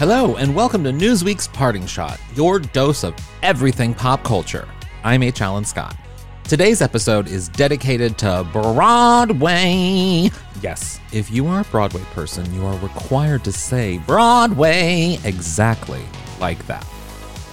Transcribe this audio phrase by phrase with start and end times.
[0.00, 4.66] Hello, and welcome to Newsweek's Parting Shot, your dose of everything pop culture.
[5.04, 5.42] I'm H.
[5.42, 5.94] Alan Scott.
[6.44, 10.30] Today's episode is dedicated to Broadway.
[10.62, 16.06] Yes, if you are a Broadway person, you are required to say Broadway exactly
[16.40, 16.86] like that.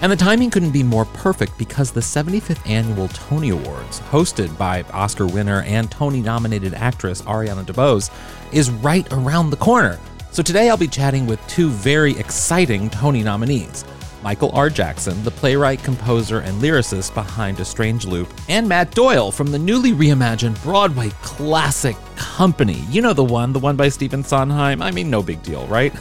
[0.01, 4.83] And the timing couldn't be more perfect because the 75th annual Tony Awards, hosted by
[4.93, 8.09] Oscar winner and Tony nominated actress Ariana DeBose,
[8.53, 9.99] is right around the corner.
[10.37, 13.83] So today I'll be chatting with two very exciting Tony nominees.
[14.21, 14.69] Michael R.
[14.69, 19.57] Jackson, the playwright, composer, and lyricist behind A Strange Loop, and Matt Doyle from the
[19.57, 22.83] newly reimagined Broadway classic Company.
[22.91, 24.79] You know the one, the one by Stephen Sondheim.
[24.79, 25.91] I mean, no big deal, right?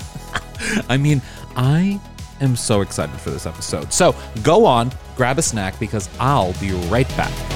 [0.90, 1.22] I mean,
[1.56, 1.98] I
[2.42, 3.90] am so excited for this episode.
[3.90, 7.55] So go on, grab a snack because I'll be right back.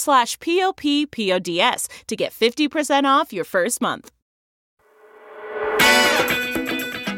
[0.01, 4.11] slash p-o-p-p-o-d-s to get 50% off your first month.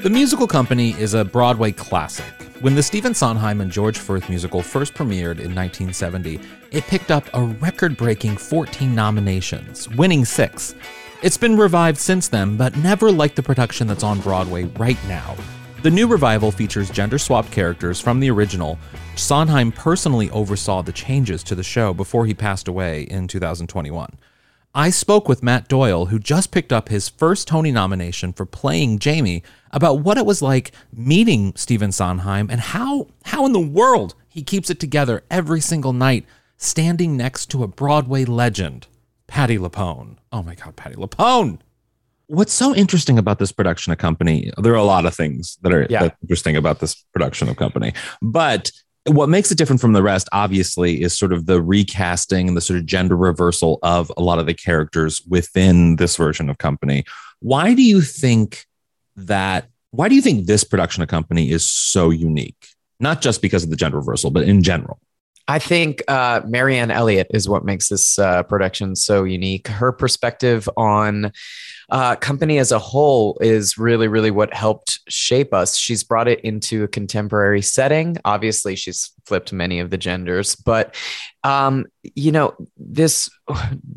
[0.04, 2.26] The Musical Company is a Broadway classic.
[2.60, 6.40] When the Stephen Sondheim and George Furth musical first premiered in 1970,
[6.72, 10.76] it picked up a record breaking 14 nominations, winning six.
[11.22, 15.36] It's been revived since then, but never like the production that's on Broadway right now.
[15.84, 18.80] The new revival features gender swapped characters from the original.
[19.18, 24.18] Sondheim personally oversaw the changes to the show before he passed away in 2021.
[24.74, 29.00] I spoke with Matt Doyle, who just picked up his first Tony nomination for playing
[29.00, 34.16] Jamie, about what it was like meeting Stephen Sondheim and how how in the world
[34.30, 38.88] he keeps it together every single night, standing next to a Broadway legend.
[39.28, 40.16] Patti LuPone.
[40.32, 41.60] Oh my God, Patti LuPone.
[42.28, 44.52] What's so interesting about this production of company?
[44.58, 46.04] There are a lot of things that are Yeah.
[46.04, 48.72] that's interesting about this production of company, but
[49.06, 52.62] what makes it different from the rest, obviously, is sort of the recasting and the
[52.62, 57.04] sort of gender reversal of a lot of the characters within this version of company.
[57.40, 58.66] Why do you think
[59.18, 59.68] that?
[59.92, 62.70] Why do you think this production of company is so unique?
[63.00, 65.00] Not just because of the gender reversal, but in general.
[65.50, 69.68] I think uh, Marianne Elliott is what makes this uh, production so unique.
[69.68, 71.34] Her perspective on
[71.90, 75.78] uh, company as a whole is really, really what helped shape us.
[75.78, 78.18] She's brought it into a contemporary setting.
[78.26, 80.96] Obviously, she's flipped many of the genders, but
[81.44, 81.86] um,
[82.16, 83.30] you know this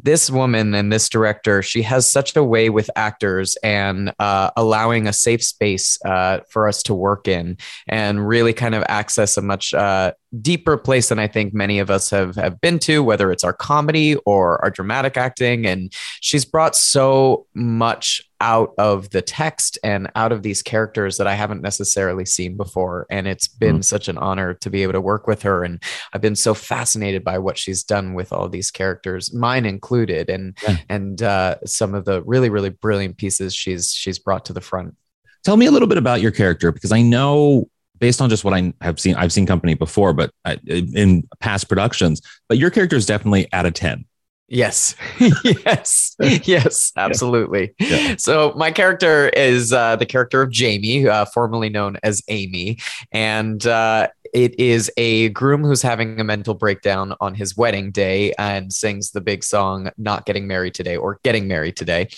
[0.02, 5.06] this woman and this director, she has such a way with actors and uh, allowing
[5.06, 7.56] a safe space uh, for us to work in
[7.88, 10.12] and really kind of access a much uh,
[10.42, 13.52] deeper place than I think many of us have have been to, whether it's our
[13.52, 15.66] comedy or our dramatic acting.
[15.66, 21.26] And she's brought so much out of the text and out of these characters that
[21.26, 23.06] I haven't necessarily seen before.
[23.10, 25.64] And it's been such an honor to be able to work with her.
[25.64, 25.82] And
[26.12, 30.56] I've been so fascinated by what she's done with all these characters, mine included, and
[30.62, 30.76] Yeah.
[30.88, 34.96] and uh, some of the really really brilliant pieces she's she's brought to the front.
[35.44, 38.54] Tell me a little bit about your character because I know based on just what
[38.54, 42.96] I have seen, I've seen Company before, but I, in past productions, but your character
[42.96, 44.04] is definitely at a 10.
[44.48, 47.74] Yes, yes, yes, absolutely.
[47.80, 48.14] Yeah.
[48.16, 52.78] So my character is uh, the character of Jamie, uh, formerly known as Amy,
[53.10, 58.34] and uh, it is a groom who's having a mental breakdown on his wedding day
[58.38, 62.08] and sings the big song "Not Getting Married Today" or "Getting Married Today,"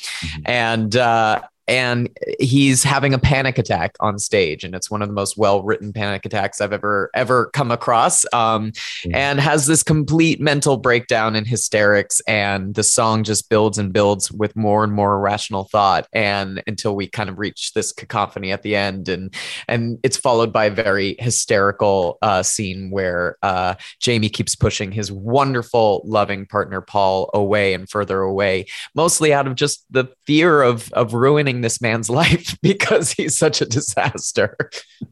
[0.44, 2.08] and uh, and
[2.40, 5.92] he's having a panic attack on stage and it's one of the most well written
[5.92, 8.72] panic attacks i've ever ever come across um,
[9.12, 14.32] and has this complete mental breakdown and hysterics and the song just builds and builds
[14.32, 18.62] with more and more irrational thought and until we kind of reach this cacophony at
[18.62, 19.34] the end and
[19.68, 25.12] and it's followed by a very hysterical uh, scene where uh, jamie keeps pushing his
[25.12, 30.90] wonderful loving partner paul away and further away mostly out of just the fear of
[30.92, 34.56] of ruining this man's life because he's such a disaster.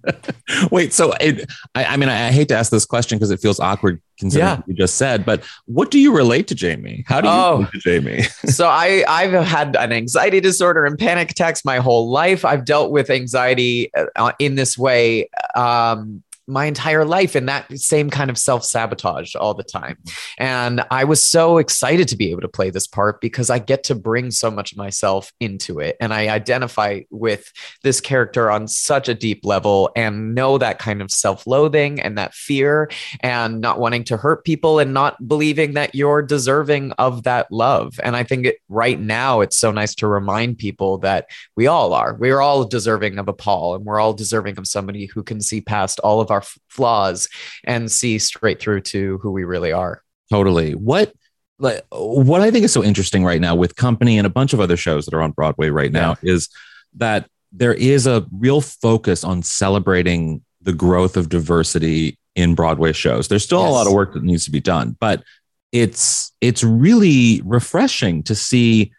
[0.71, 3.41] Wait, so it, I, I mean, I, I hate to ask this question because it
[3.41, 4.57] feels awkward considering Yeah.
[4.57, 7.05] what you just said, but what do you relate to Jamie?
[7.07, 7.53] How do you Oh.
[7.59, 8.23] relate to Jamie?
[8.47, 12.45] so I I've had an anxiety disorder and panic attacks my whole life.
[12.45, 18.11] I've dealt with anxiety uh, in this way um my entire life in that same
[18.11, 19.99] kind of self sabotage all the time.
[20.39, 23.85] And I was so excited to be able to play this part because I get
[23.85, 25.97] to bring so much of myself into it.
[26.01, 27.53] And I identify with
[27.83, 32.19] this character on such a deep level and know that kind of self loathing and
[32.19, 32.91] that fear
[33.21, 37.99] and not wanting to hurt people and not believing that you're deserving of that love.
[38.03, 41.93] And I think it, right now it's so nice to remind people that we all
[41.93, 42.15] are.
[42.15, 45.61] We're all deserving of a Paul and we're all deserving of somebody who can see
[45.61, 47.29] past all of our f- flaws
[47.65, 50.03] and see straight through to who we really are.
[50.31, 50.75] Totally.
[50.75, 51.13] What
[51.59, 54.61] like what I think is so interesting right now with Company and a bunch of
[54.61, 56.49] other shows that are on Broadway right now is
[56.97, 63.29] that there is a real focus on celebrating the growth of diversity in Broadway shows.
[63.29, 65.23] There's still a lot of work that needs to be done, but
[65.73, 68.93] it's it's really refreshing to see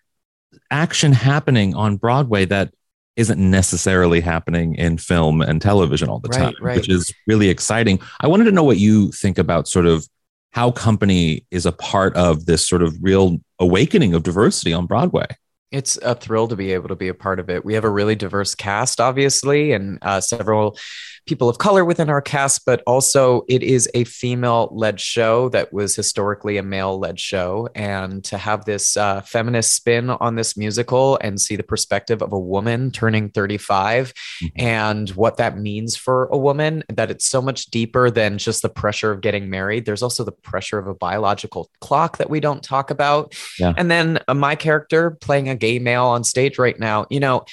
[0.71, 2.73] action happening on Broadway that
[3.17, 6.77] isn't necessarily happening in film and television all the Right, time, right.
[6.77, 7.99] which is really exciting.
[8.21, 10.07] I wanted to know what you think about sort of
[10.51, 15.25] how company is a part of this sort of real awakening of diversity on Broadway.
[15.71, 17.65] It's a thrill to be able to be a part of it.
[17.65, 20.77] We have a really diverse cast, obviously, and uh, several
[21.27, 25.71] people of color within our cast, but also it is a female led show that
[25.71, 27.69] was historically a male led show.
[27.75, 32.33] And to have this uh, feminist spin on this musical and see the perspective of
[32.33, 34.13] a woman turning 35
[34.55, 38.69] and what that means for a woman, that it's so much deeper than just the
[38.69, 39.85] pressure of getting married.
[39.85, 43.35] There's also the pressure of a biological clock that we don't talk about.
[43.59, 43.73] Yeah.
[43.77, 47.45] And then uh, my character playing a gay male on stage right now, you know,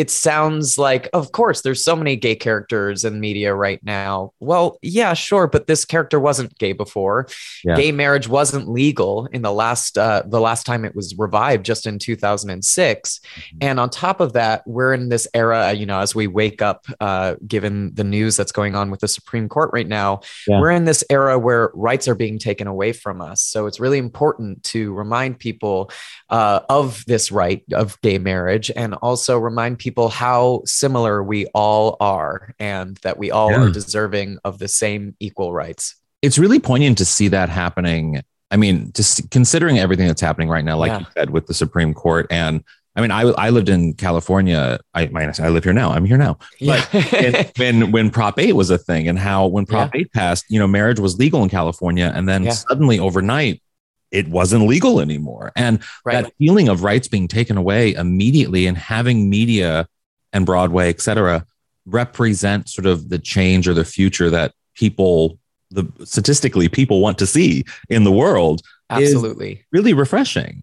[0.00, 4.32] it sounds like, of course, there's so many gay characters in media right now.
[4.40, 7.28] Well, yeah, sure, but this character wasn't gay before.
[7.62, 7.76] Yeah.
[7.76, 11.86] Gay marriage wasn't legal in the last uh, the last time it was revived, just
[11.86, 13.18] in 2006.
[13.20, 13.58] Mm-hmm.
[13.60, 16.86] And on top of that, we're in this era, you know, as we wake up,
[17.00, 20.60] uh, given the news that's going on with the Supreme Court right now, Yeah.
[20.62, 23.42] we're in this era where rights are being taken away from us.
[23.42, 25.90] So it's really important to remind people
[26.30, 31.96] uh, of this right of gay marriage and also remind people how similar we all
[32.00, 33.62] are and that we all Yeah.
[33.64, 35.96] are deserving of the same equal rights.
[36.22, 38.22] It's really poignant to see that happening.
[38.50, 40.98] I mean, just considering everything that's happening right now, like Yeah.
[41.00, 42.26] you said, with the Supreme Court.
[42.30, 42.62] And
[42.96, 44.80] I mean, I, I lived in California.
[44.94, 45.92] I, I live here now.
[45.92, 46.38] I'm here now.
[46.58, 46.84] Yeah.
[47.56, 50.66] when when Prop 8 was a thing and how when Prop 8 passed, you know,
[50.66, 52.50] marriage was legal in California and then Yeah.
[52.50, 53.62] suddenly overnight
[54.10, 55.52] it wasn't legal anymore.
[55.56, 56.24] And right.
[56.24, 59.86] that feeling of rights being taken away immediately and having media
[60.32, 61.46] and Broadway, et cetera,
[61.86, 65.38] represent sort of the change or the future that people
[65.70, 68.60] the statistically people want to see in the world
[68.98, 69.64] is Absolutely.
[69.70, 70.62] really refreshing.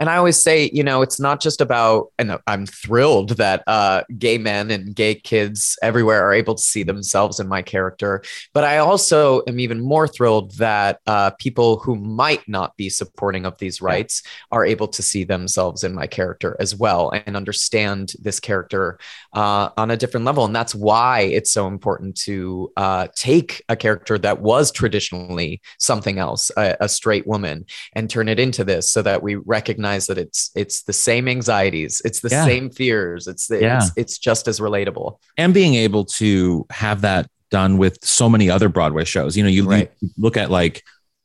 [0.00, 4.02] And I always say, you know, it's not just about, and I'm thrilled that uh,
[4.18, 8.22] gay men and gay kids everywhere are able to see themselves in my character.
[8.54, 13.44] But I also am even more thrilled that uh, people who might not be supporting
[13.44, 18.14] of these rights are able to see themselves in my character as well and understand
[18.22, 18.98] this character
[19.34, 20.46] uh, on a different level.
[20.46, 26.18] And that's why it's so important to uh, take a character that was traditionally something
[26.18, 30.18] else, a, a straight woman, and turn it into this so that we recognize that
[30.18, 32.44] it's it's the same anxieties it's the Yeah.
[32.44, 33.78] same fears it's the, Yeah.
[33.78, 38.48] it's it's just as relatable and being able to have that done with so many
[38.48, 39.36] other Broadway shows.
[39.36, 39.90] You know, you, Right.
[40.00, 40.84] you look at like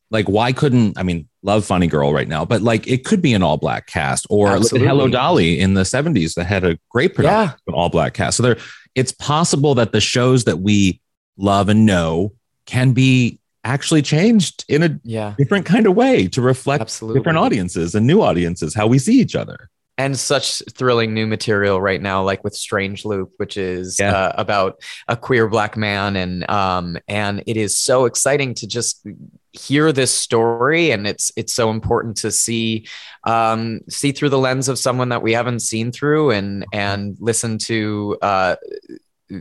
[0.09, 3.33] like why couldn't I mean love Funny Girl right now, but like it could be
[3.33, 4.87] an all black cast or Absolutely.
[4.87, 7.53] Hello Dolly in the 70s that had a great production Yeah.
[7.67, 8.37] an all black cast.
[8.37, 8.57] So there
[8.95, 10.99] it's possible that the shows that we
[11.37, 12.33] love and know
[12.65, 15.33] can be actually changed in a Yeah.
[15.37, 17.19] different kind of way to reflect Absolutely.
[17.19, 19.69] different audiences and new audiences, how we see each other.
[19.97, 24.11] and such thrilling new material right now like with strange loop which is Yeah.
[24.13, 29.07] uh, about a queer black man and um and it is so exciting to just
[29.53, 32.85] hear this story and it's it's so important to see
[33.23, 37.57] um see through the lens of someone that we haven't seen through and and listen
[37.57, 38.57] to uh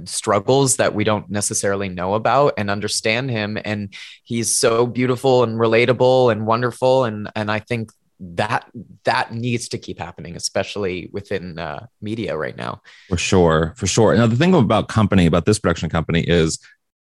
[0.05, 5.59] struggles that we don't necessarily know about and understand him and he's so beautiful and
[5.59, 8.67] relatable and wonderful and and I think that
[9.05, 14.14] that needs to keep happening especially within uh, media right now For sure, for sure.
[14.17, 16.59] Now the thing about company, about this production company, is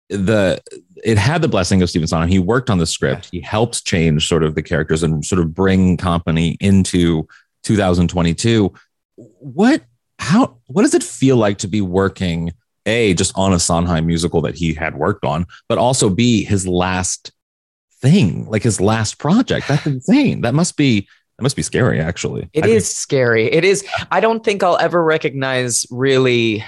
[0.10, 0.62] the
[1.04, 2.30] it had the blessing of Stephen Sondheim.
[2.30, 3.30] He worked on the script.
[3.32, 7.28] He helped change sort of the characters and sort of bring company into
[7.64, 8.74] 2022.
[9.16, 9.84] What
[10.18, 12.54] how what does it feel like to be working
[12.90, 16.68] a just on a Sondheim musical that he had worked on, but also b his
[16.68, 17.32] last
[18.02, 19.68] thing, like his last project?
[19.68, 20.42] That's insane.
[20.42, 22.02] That must be that must be scary.
[22.02, 23.46] Actually, It I is scary.
[23.46, 23.86] It is.
[24.12, 26.66] I don't think I'll ever recognize really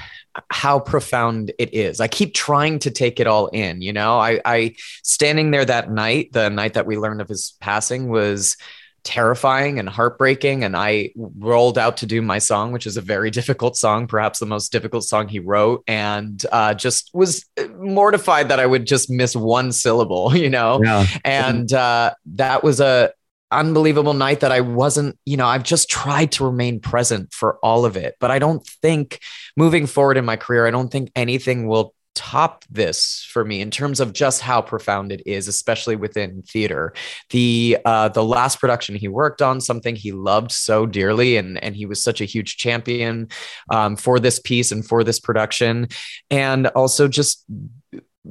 [0.49, 1.99] how profound it is.
[1.99, 3.81] I keep trying to take it all in.
[3.81, 7.53] You know, I, I standing there that night, the night that we learned of his
[7.59, 8.55] passing, was
[9.03, 10.63] terrifying and heartbreaking.
[10.63, 14.39] And I rolled out to do my song, which is a very difficult song, perhaps
[14.39, 17.45] the most difficult song he wrote, and uh, just was
[17.77, 20.35] mortified that I would just miss one syllable.
[20.41, 21.05] You know, Yeah.
[21.23, 23.11] and uh, that was a
[23.51, 27.83] unbelievable night that I wasn't, you know, I've just tried to remain present for all
[27.85, 28.15] of it.
[28.19, 29.19] But I don't think
[29.57, 33.71] moving forward in my career, I don't think anything will top this for me in
[33.71, 36.93] terms of just how profound it is especially within theater.
[37.29, 41.75] The uh the last production he worked on something he loved so dearly and and
[41.75, 43.29] he was such a huge champion
[43.69, 45.87] um, for this piece and for this production.
[46.29, 47.45] And also just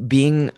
[0.07, 0.51] being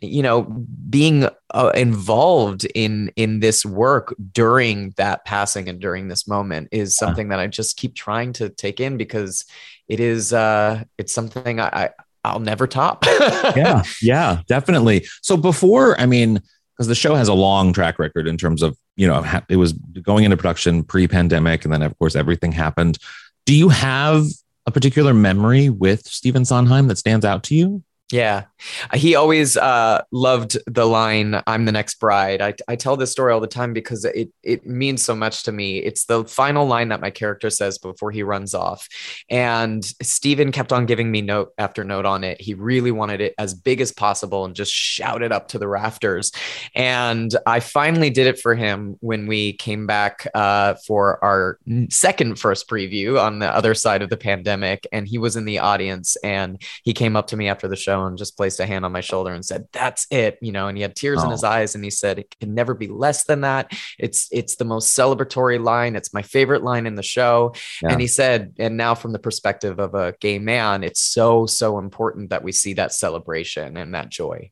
[0.00, 0.42] you know
[0.88, 6.96] being uh, involved in in this work during that passing and during this moment is
[6.96, 9.44] something that i just keep trying to take in because
[9.86, 11.90] it is uh it's something i, I
[12.24, 13.04] i'll never top
[13.56, 15.06] yeah, yeah, definitely.
[15.22, 16.40] So before, I mean,
[16.76, 19.72] because the show has a long track record in terms of, you know, it was
[19.72, 22.98] going into production pre-pandemic, and then of course everything happened.
[23.46, 24.26] Do you have
[24.66, 27.82] a particular memory with Stephen Sondheim that stands out to you?
[28.10, 28.44] Yeah.
[28.92, 32.42] He always uh, loved the line, I'm the next bride.
[32.42, 35.52] I, I tell this story all the time because it, it means so much to
[35.52, 35.78] me.
[35.78, 38.88] It's the final line that my character says before he runs off.
[39.30, 42.40] And Stephen kept on giving me note after note on it.
[42.40, 45.68] He really wanted it as big as possible and just shout it up to the
[45.68, 46.32] rafters.
[46.74, 51.58] And I finally did it for him when we came back uh, for our
[51.90, 54.86] second first preview on the other side of the pandemic.
[54.90, 57.99] And he was in the audience and he came up to me after the show
[58.06, 60.68] and just placed a hand on my shoulder and said, "That's it," you know.
[60.68, 61.32] And he had tears in Oh.
[61.32, 63.72] his eyes, and he said, "It can never be less than that.
[63.98, 65.96] It's it's the most celebratory line.
[65.96, 67.92] It's my favorite line in the show." Yeah.
[67.92, 71.78] And he said, "And now, from the perspective of a gay man, it's so so
[71.78, 74.50] important that we see that celebration and that joy."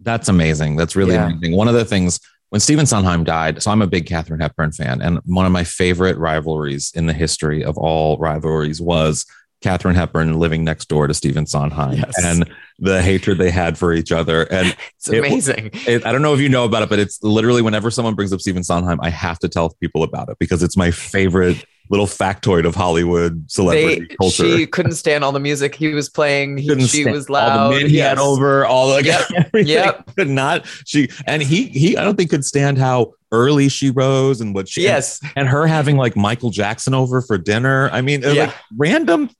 [0.00, 0.76] That's amazing.
[0.76, 1.26] That's really Yeah.
[1.30, 1.56] amazing.
[1.56, 5.02] One of the things when Stephen Sondheim died, so I'm a big Katharine Hepburn fan,
[5.02, 9.26] and one of my favorite rivalries in the history of all rivalries was
[9.62, 12.14] Katharine Hepburn living next door to Stephen Sondheim Yes.
[12.24, 12.48] and
[12.78, 14.42] the hatred they had for each other.
[14.52, 15.70] And It's It- amazing.
[15.86, 18.32] it, I don't know if you know about it, but it's literally whenever someone brings
[18.32, 22.06] up Stephen Sondheim, I have to tell people about it because it's my favorite little
[22.06, 24.56] factoid of Hollywood celebrity They, culture.
[24.58, 26.58] she couldn't stand all the music he was playing.
[26.58, 27.56] He, couldn't she was loud.
[27.58, 29.20] All the men he had over, all the Yep.
[29.36, 29.66] everything.
[29.68, 30.16] Yep.
[30.16, 30.66] Could not.
[30.84, 31.96] She and he he.
[31.96, 34.82] I don't think could stand how early she rose and what she.
[34.82, 35.20] Yes.
[35.36, 37.90] And her having like Michael Jackson over for dinner.
[37.92, 38.46] I mean, Yeah.
[38.46, 39.30] like random.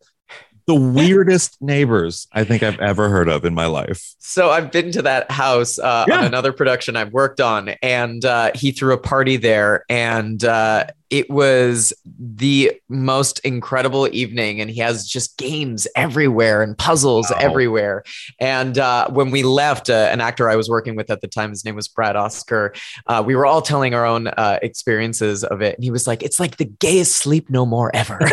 [0.69, 4.15] The weirdest neighbors I think I've ever heard of in my life.
[4.19, 6.19] So I've been to that house uh, Yeah.
[6.19, 10.87] on another production I've worked on, and uh, he threw a party there, and uh,
[11.11, 14.61] it was the most incredible evening.
[14.61, 17.39] And he has just games everywhere and puzzles Wow.
[17.41, 18.05] everywhere.
[18.41, 21.51] And uh, when we left, uh, an actor I was working with at the time,
[21.51, 22.73] his name was Brad Oscar.
[23.07, 26.23] Uh, we were all telling our own uh, experiences of it, and he was like,
[26.23, 28.19] "It's like the gayest sleep no more ever."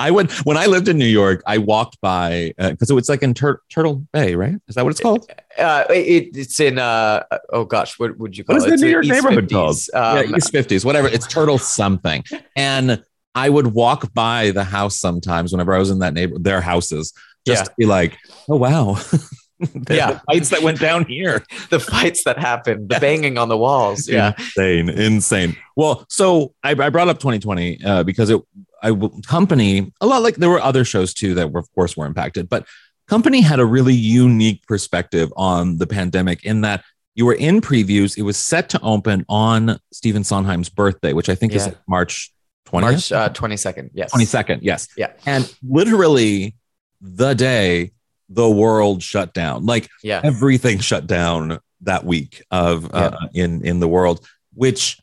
[0.00, 1.42] I would when I lived in New York.
[1.46, 4.56] I walked by because it was like in Tur- Turtle Bay, right?
[4.68, 5.30] Is that what it's called?
[5.58, 8.68] Uh, it, it's in uh, oh gosh, what would you call What is it?
[8.68, 9.90] the It's New in York East neighborhood 50s.
[9.92, 10.16] called?
[10.24, 11.08] Um, yeah, East fifties, whatever.
[11.08, 12.24] It's Turtle something.
[12.56, 13.02] And
[13.34, 17.12] I would walk by the house sometimes whenever I was in that neighbor, their houses,
[17.46, 17.64] just Yeah.
[17.64, 18.16] to be like,
[18.48, 18.94] oh wow,
[19.60, 20.12] the, Yeah.
[20.12, 21.44] the fights that went down here.
[21.70, 24.08] the fights that happened, the banging on the walls.
[24.08, 24.32] Yeah.
[24.38, 25.56] insane, insane.
[25.76, 28.40] Well, so I, I brought up 2020 uh, because it,
[28.82, 31.96] I w- company a lot like there were other shows too that were of course
[31.96, 32.66] were impacted, but
[33.10, 36.84] company had a really unique perspective on the pandemic in that
[37.16, 38.16] you were in previews.
[38.16, 42.32] It was set to open on Stephen Sondheim's birthday, which I think is March
[42.68, 42.80] 20th.
[42.80, 43.90] March uh, 22nd.
[43.94, 44.14] Yes.
[44.14, 44.86] 22nd, yes.
[44.96, 45.12] Yeah.
[45.26, 46.54] And literally
[47.00, 47.90] the day
[48.28, 49.66] the world shut down.
[49.66, 50.20] Like Yeah.
[50.22, 54.24] everything shut down that week of uh, in in the world,
[54.54, 55.00] which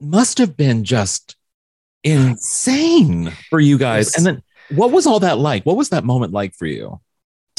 [0.00, 1.36] must have been just
[2.04, 4.16] insane for you guys.
[4.16, 5.66] And then what was all that like?
[5.66, 7.00] What was that moment like for you?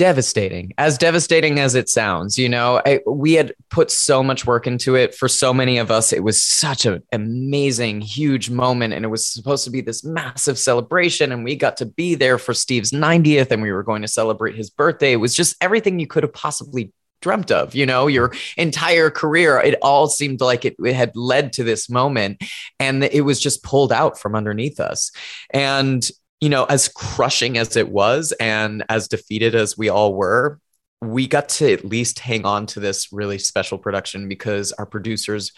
[0.02, 2.82] Devastating as devastating as it sounds you know?
[2.84, 5.14] I, we had put so much work into it.
[5.14, 9.28] For so many of us it was such an amazing huge moment and it was
[9.28, 13.52] supposed to be this massive celebration and we got to be there for steve's 90th
[13.52, 15.12] and we were going to celebrate his birthday.
[15.12, 16.92] It was just everything you could have possibly
[17.22, 18.08] dreamt of you know?
[18.08, 22.44] Your entire career it all seemed like it, it had led to this moment
[22.80, 25.12] and it was just pulled out from underneath us.
[25.52, 26.10] And
[26.42, 30.60] you know, as crushing as it was and as defeated as we all were,
[31.02, 35.52] we got to at least hang on to this really special production because our producers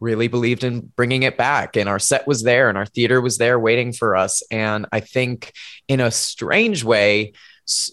[0.00, 3.36] really believed in bringing it back and our set was there and our theater was
[3.36, 4.42] there waiting for us.
[4.50, 5.52] And i think
[5.88, 7.34] in a strange way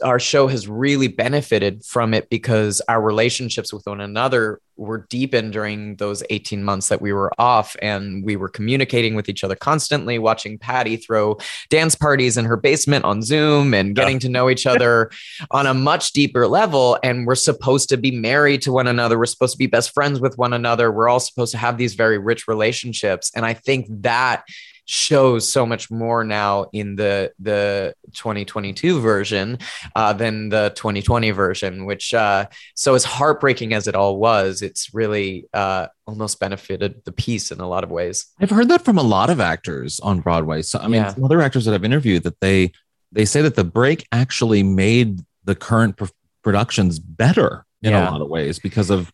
[0.04, 5.54] our show has really benefited from it because our relationships with one another were deepened
[5.54, 9.56] during those 18 months that we were off and we were communicating with each other
[9.56, 11.38] constantly watching Patti throw
[11.70, 15.10] dance parties in her basement on zoom and getting to know each other
[15.50, 19.18] on a much deeper level and we're supposed to be married to one another.
[19.18, 20.92] We're supposed to be best friends with one another.
[20.92, 24.44] We're all supposed to have these very rich relationships and i think that
[24.90, 29.60] shows so much more now in the the 2022 version
[29.98, 34.94] uh, than the 2020 version which uh, so as heartbreaking as it all was it's
[34.94, 38.98] really uh, almost benefited the piece in a lot of ways I've heard that from
[38.98, 40.62] a lot of actors on Broadway.
[40.62, 41.14] So I mean, Yeah.
[41.14, 42.72] some other actors that I've interviewed that they
[43.12, 46.06] they say that the break actually made the current pr-
[46.44, 48.10] productions better in Yeah.
[48.10, 49.12] a lot of ways because of,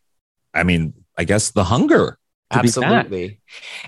[0.53, 2.17] I mean, I guess the hunger.
[2.53, 3.05] To be back.
[3.05, 3.39] absolutely.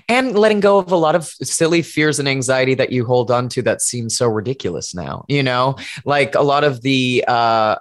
[0.08, 3.48] And letting go of a lot of silly fears and anxiety that you hold on
[3.50, 5.76] to that seems so ridiculous now you know?
[6.04, 7.76] Like a lot of the uh,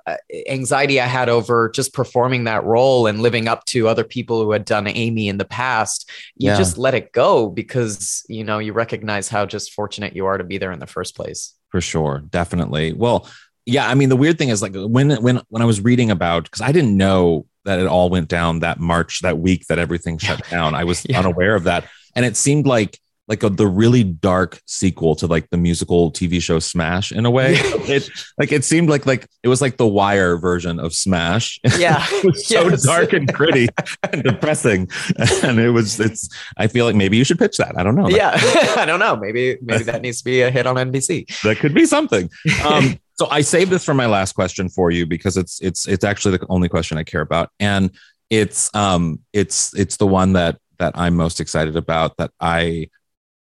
[0.49, 4.51] anxiety i had over just performing that role and living up to other people who
[4.51, 6.57] had done amy in the past you Yeah.
[6.57, 10.43] just let it go because you know you recognize how just fortunate you are to
[10.43, 11.53] be there in the first place.
[11.69, 12.23] For sure.
[12.29, 12.93] Definitely.
[12.93, 13.27] Well
[13.67, 16.43] yeah i mean the weird thing is like when when when i was reading about
[16.43, 20.17] because i didn't know that it all went down that march that week that everything
[20.17, 20.73] shut down.
[20.75, 21.19] I was Yeah.
[21.19, 21.86] unaware of that.
[22.15, 26.39] And it seemed like like a, the really dark sequel to like the musical tv
[26.39, 27.56] show smash in a way.
[27.88, 31.60] It like it seemed like like it was like the wire version of smash.
[31.80, 32.06] Yeah.
[32.08, 32.84] It was so Yes.
[32.84, 33.67] dark and gritty
[34.13, 34.89] and depressing.
[35.43, 37.73] And it was it's i feel like maybe you should pitch that.
[37.78, 38.08] I don't know.
[38.10, 38.38] Yeah.
[38.78, 39.15] I don't know.
[39.15, 42.30] Maybe maybe that needs to be a hit on nbc that could be something.
[42.63, 46.04] Um, so I saved this for my last question for you because it's it's it's
[46.04, 47.91] actually the only question I care about, and
[48.30, 52.17] it's um it's it's the one that that I'm most excited about.
[52.17, 52.89] That I,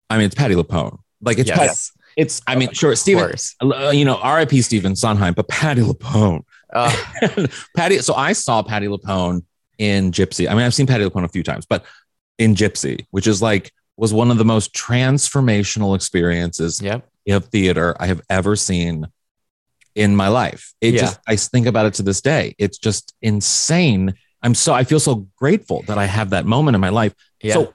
[0.10, 0.98] I mean, it's Patti LuPone.
[1.22, 1.74] Like it's Patti,
[2.18, 4.62] it's I mean, sure, of Stephen, uh, you know, R.I.P.
[4.64, 6.44] Stephen Sondheim, but Patti LuPone.
[6.74, 6.96] Uh,
[7.76, 8.00] Patti.
[8.00, 9.44] So I saw Patti LuPone
[9.78, 10.50] in Gypsy.
[10.50, 11.86] I mean, I've seen Patti LuPone a few times, but
[12.40, 17.96] in Gypsy, which is like was one of the most transformational experiences yep of theater
[18.00, 19.06] I have ever seen
[19.96, 20.74] in my life.
[20.82, 21.02] It Yeah.
[21.02, 22.56] just I think about it to this day.
[22.58, 24.14] It's just insane.
[24.42, 27.14] I'm so I feel so grateful that I have that moment in my life.
[27.44, 27.74] yeah So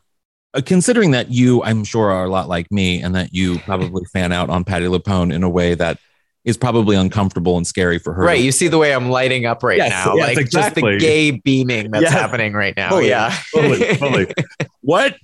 [0.55, 4.05] uh, considering that you I'm sure are a lot like me and that you probably
[4.13, 5.99] fan out on Patti LuPone in a way that
[6.45, 8.23] is probably uncomfortable and scary for her.
[8.23, 8.41] Right.
[8.41, 10.15] You see the way I'm lighting up right Yes, now.
[10.15, 10.83] yes, like exactly.
[10.83, 12.13] just the gay beaming that's Yes.
[12.13, 12.91] happening right now.
[12.91, 13.37] Totally, yeah.
[13.53, 14.27] totally, totally.
[14.81, 15.17] What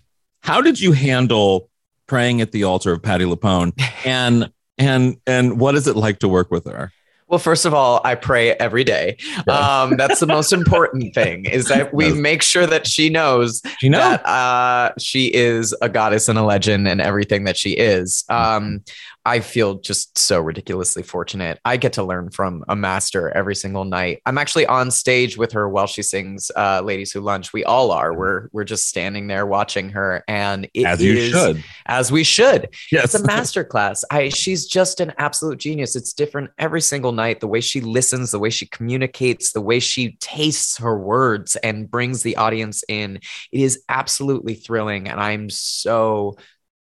[0.43, 1.71] how did you handle
[2.09, 3.73] praying at the altar of Patti LuPone
[4.05, 4.51] and
[4.83, 6.93] and and what is it like to work with her?
[7.29, 9.17] Well, first of all, I pray every day.
[9.49, 13.71] Um, that's the most important thing is that we make sure that she knows Do
[13.81, 14.01] you know?
[14.01, 18.25] that uh, she is a goddess and a legend and everything that she is.
[18.29, 18.85] Um,
[19.25, 21.61] I feel just so ridiculously fortunate.
[21.65, 24.21] I get to learn from a master every single night.
[24.27, 27.91] I'm actually on stage with her while she sings uh, "Ladies Who Lunch." We all
[27.93, 28.13] are.
[28.13, 31.65] We're we're just standing there watching her, and it As you is- should.
[31.87, 32.69] as we should.
[32.91, 33.05] Yes.
[33.07, 34.05] It's a master class.
[34.11, 35.95] I she's just an absolute genius.
[35.97, 37.41] It's different every single night.
[37.41, 41.91] The way she listens, the way she communicates, the way she tastes her words and
[41.91, 43.17] brings the audience in.
[43.53, 45.09] It is absolutely thrilling.
[45.09, 46.37] And I'm so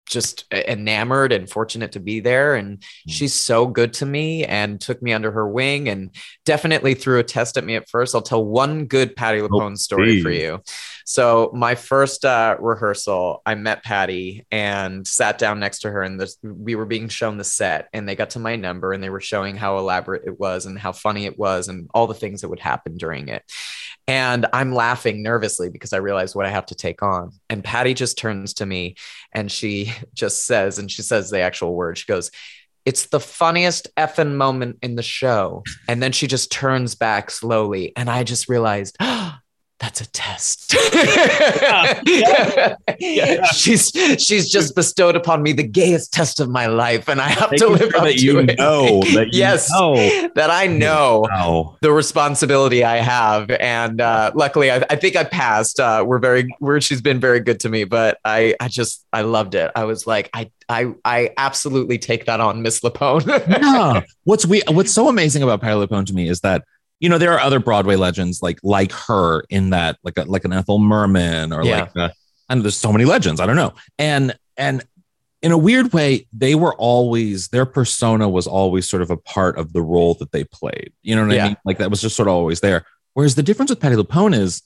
[0.05, 2.55] just enamored and fortunate to be there.
[2.55, 3.11] And Hmm.
[3.11, 6.11] she's so good to me and took me under her wing and
[6.45, 8.13] definitely threw a test at me at first.
[8.15, 10.61] I'll tell one good Patti LuPone story for you.
[11.05, 16.19] So my first uh, rehearsal, I met Patti and sat down next to her, and
[16.19, 19.11] this, we were being shown the set, and they got to my number, and they
[19.11, 22.41] were showing how elaborate it was, and how funny it was, and all the things
[22.41, 23.43] that would happen during it.
[24.07, 27.31] And I'm laughing nervously because I realize what I have to take on.
[27.49, 28.95] And Patti just turns to me,
[29.31, 31.97] and she just says, and she says the actual word.
[31.97, 32.31] She goes.
[32.85, 35.63] It's the funniest effing moment in the show.
[35.87, 37.91] And then she just turns back slowly.
[37.95, 39.39] And I just realized, ah,
[39.85, 40.71] that's a test.
[43.53, 47.51] she's she's just bestowed upon me the gayest test of my life, and I have
[47.51, 48.57] to live sure up that to you it.
[48.57, 49.93] know that you yes, know.
[50.33, 51.77] that I know Wow.
[51.81, 55.79] the responsibility I have, and uh, luckily, I, I think I passed.
[55.79, 59.21] Uh, we're very, we're, she's been very good to me, but I, I just, I
[59.21, 59.71] loved it.
[59.75, 63.27] I was like, I, I, I absolutely take that on, Miss LuPone.
[63.47, 64.01] yeah.
[64.23, 66.63] What's we what's so amazing about Patti LuPone to me is that
[67.05, 70.43] you know there are other Broadway legends like like her in that like a, like
[70.45, 71.81] an Ethel Merman or Yeah.
[71.81, 72.09] like uh,
[72.49, 74.83] and there's so many legends I don't know and and
[75.41, 79.57] in a weird way they were always their persona was always sort of a part
[79.59, 81.45] of the role that they played you know what Yeah.
[81.45, 83.95] I mean like that was just sort of always there whereas the difference with Patti
[83.95, 84.63] LuPone is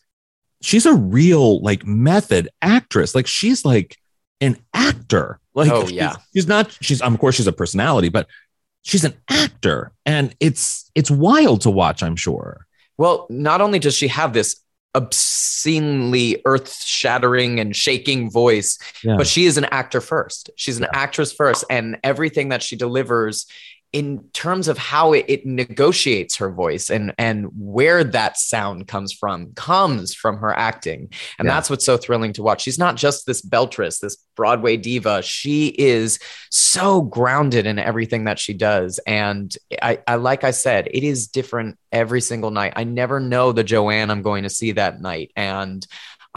[0.61, 3.97] she's a real like method actress like she's like
[4.41, 6.15] an actor like Oh, she's- yeah.
[6.33, 8.27] she's not she's of course she's a personality but
[8.83, 12.65] she's an actor and it's it's wild to watch i'm sure
[12.97, 14.55] Well, not only does she have this
[14.95, 19.17] obscenely earth shattering and shaking voice, Yeah.
[19.17, 20.49] but she is an actor first.
[20.55, 21.63] She's an actress first.
[21.69, 23.45] And everything that she delivers
[23.91, 29.11] in terms of how it, it negotiates her voice and and where that sound comes
[29.11, 31.09] from comes from her acting.
[31.39, 31.55] And Yeah.
[31.55, 32.61] that's what's so thrilling to watch.
[32.61, 35.23] She's not just this beltress this broadway diva.
[35.23, 36.19] She is
[36.51, 38.99] so grounded in everything that she does.
[39.07, 42.73] And I, I like i said it is different every single night.
[42.75, 45.31] I never know the joanne i'm going to see that night.
[45.35, 45.85] And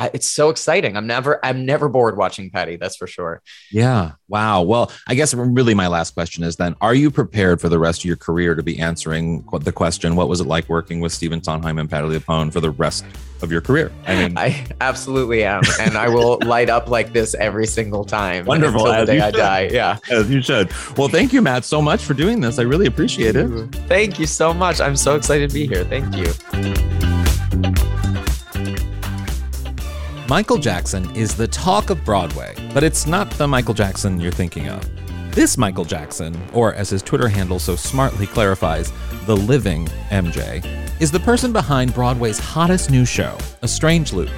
[0.03, 4.12] I, it's so exciting i'm never i'm never bored watching Patti that's for sure yeah
[4.29, 7.79] wow well i guess really my last question is then are you prepared for the
[7.79, 11.12] rest of your career to be answering the question what was it like working with
[11.12, 13.05] stephen sondheim and Patti LuPone for the rest
[13.43, 17.35] of your career i mean I absolutely am, and I will light up like this
[17.35, 18.47] every single time.
[18.47, 19.69] Wonderful, until the day I die.
[19.73, 19.99] Yeah.
[20.11, 23.37] as you should well thank you matt so much for doing this i really appreciate
[23.37, 23.49] it
[23.88, 24.81] Thank you so much.
[24.81, 25.85] I'm so excited to be here.
[25.85, 26.91] Thank you.
[30.33, 34.66] Michael Jackson is the talk of Broadway, but it's not the Michael Jackson you're thinking
[34.66, 34.83] of.
[35.35, 38.90] This Michael Jackson, or as his Twitter handle so smartly clarifies,
[39.27, 40.64] the living MJ,
[41.03, 44.31] is the person behind Broadway's hottest new show, A Strange Loop.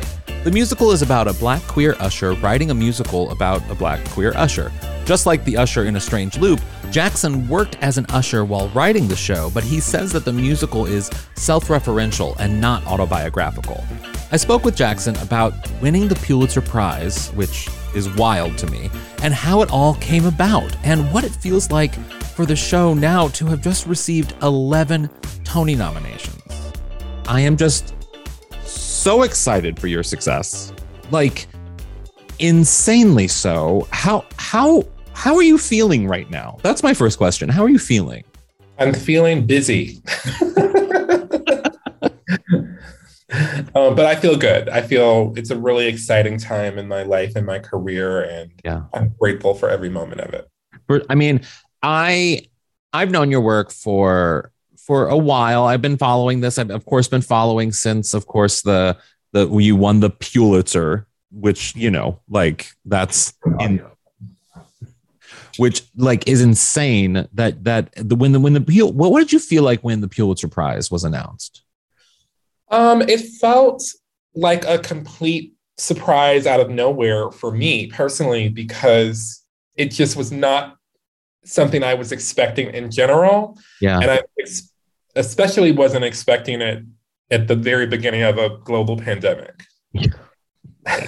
[0.42, 4.32] The musical is about a black queer usher writing a musical about a black queer
[4.34, 4.72] usher.
[5.04, 9.06] Just like the usher in A Strange Loop, Jackson worked as an usher while writing
[9.06, 13.84] the show, but he says that the musical is self referential and not autobiographical.
[14.34, 18.90] I spoke with Jackson about winning the Pulitzer Prize, which is wild to me,
[19.22, 21.94] and how it all came about, and what it feels like
[22.34, 25.08] for the show now to have just received 11
[25.44, 26.42] Tony nominations.
[27.28, 27.94] I am just
[28.64, 30.72] so excited for your success.
[31.12, 31.46] Like
[32.40, 33.86] insanely so.
[33.92, 36.58] How how how are you feeling right now?
[36.64, 37.48] That's my first question.
[37.48, 38.24] How are you feeling?
[38.80, 40.02] I'm feeling busy.
[43.74, 44.68] um, but I feel good.
[44.68, 48.82] I feel it's a really exciting time in my life and my career, and Yeah.
[48.92, 50.48] I'm grateful for every moment of it.
[51.08, 51.40] I mean,
[51.82, 52.42] I
[52.92, 55.64] I've known your work for for a while.
[55.64, 56.58] I've been following this.
[56.58, 58.96] I've of course been following since, of course, the
[59.32, 63.84] the you won the Pulitzer, which you know, like that's in,
[65.58, 67.26] which like is insane.
[67.32, 70.48] That that the when the when the what did you feel like when the Pulitzer
[70.48, 71.63] Prize was announced?
[72.74, 73.82] Um, it felt
[74.34, 79.42] like a complete surprise out of nowhere for me personally because
[79.76, 80.76] it just was not
[81.44, 83.58] something I was expecting in general.
[83.80, 84.72] Yeah, and I ex-
[85.14, 86.82] especially wasn't expecting it
[87.30, 89.54] at the very beginning of a global pandemic.
[89.92, 90.06] Yeah.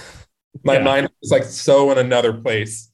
[0.63, 0.83] My Yeah.
[0.83, 2.89] mind was like so in another place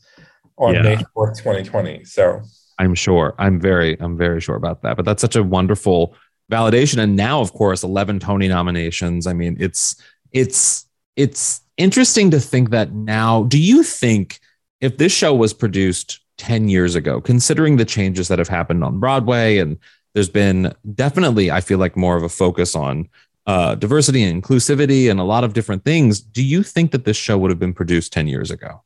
[0.58, 0.82] on Yeah.
[0.82, 2.04] May 4th, 2020.
[2.06, 2.42] So
[2.80, 3.36] I'm sure.
[3.40, 4.98] I'm very, I'm very sure about that.
[4.98, 6.16] But that's such a wonderful
[6.52, 6.98] validation.
[7.00, 9.28] And now, of course, 11 Tony nominations.
[9.28, 10.02] I mean, it's,
[10.32, 14.40] it's, it's interesting to think that now, do you think
[14.82, 19.00] if this show was produced 10 years ago, considering the changes that have happened on
[19.00, 19.78] Broadway, and
[20.14, 23.10] there's been definitely, I feel like, more of a focus on
[23.46, 27.18] uh, diversity and inclusivity and a lot of different things, do you think that this
[27.18, 28.84] show would have been produced 10 years ago?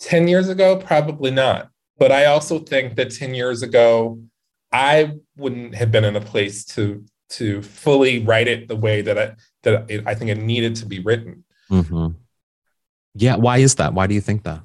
[0.00, 1.70] 10 years ago, probably not.
[1.98, 4.20] But I also think that 10 years ago,
[4.72, 9.18] I wouldn't have been in a place to to fully write it the way that
[9.18, 11.44] I that it, I think it needed to be written.
[11.70, 12.08] Mm-hmm.
[13.14, 13.94] Yeah, why is that?
[13.94, 14.62] Why do you think that?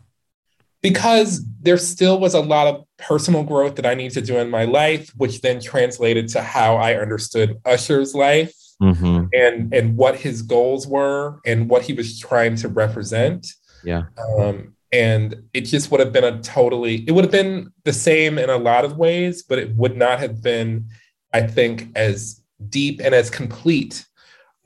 [0.82, 4.50] Because there still was a lot of personal growth that I need to do in
[4.50, 9.26] my life, which then translated to how I understood Usher's life Mm-hmm.
[9.34, 13.48] and and what his goals were and what he was trying to represent.
[13.84, 14.04] Yeah.
[14.40, 18.38] Um, and it just would have been a totally it would have been the same
[18.38, 20.90] in a lot of ways, but it would not have been,
[21.34, 24.06] I think, as deep and as complete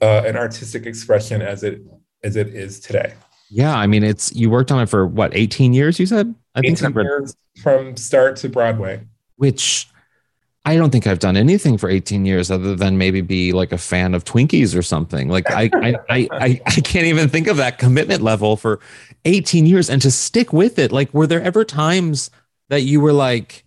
[0.00, 1.82] uh, an artistic expression as it
[2.22, 3.14] as it is today.
[3.50, 6.00] Yeah, I mean, it's you worked on it for what, 18 years?
[6.00, 9.02] You said, I think, 18 years from start to Broadway.
[9.36, 9.88] which
[10.64, 13.78] I don't think I've done anything for 18 years other than maybe be like a
[13.78, 15.28] fan of Twinkies or something.
[15.28, 16.28] Like I, I, I,
[16.66, 18.78] I can't even think of that commitment level for
[19.24, 20.92] 18 years and to stick with it.
[20.92, 22.30] Like, were there ever times
[22.68, 23.64] that you were like,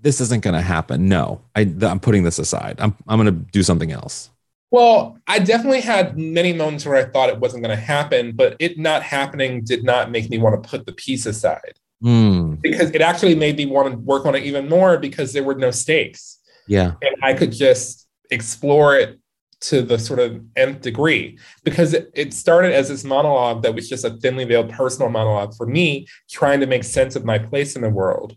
[0.00, 1.08] this isn't going to happen?
[1.08, 2.76] No, I, I'm putting this aside.
[2.78, 4.30] I'm, I'm going to do something else.
[4.70, 8.54] Well, I definitely had many moments where I thought it wasn't going to happen, but
[8.58, 12.54] it not happening did not make me want to put the piece aside Hmm.
[12.62, 15.56] because it actually made me want to work on it even more because there were
[15.56, 16.92] no stakes yeah.
[17.02, 19.18] and I could just explore it
[19.60, 24.04] to the sort of nth degree because it, started as this monologue that was just
[24.04, 27.82] a thinly veiled personal monologue for me trying to make sense of my place in
[27.82, 28.36] the world.